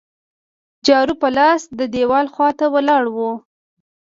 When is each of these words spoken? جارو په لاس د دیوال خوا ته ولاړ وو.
جارو 0.85 1.13
په 1.21 1.27
لاس 1.37 1.61
د 1.79 1.81
دیوال 1.93 2.27
خوا 2.33 2.49
ته 2.59 2.65
ولاړ 2.73 3.03
وو. 3.15 3.31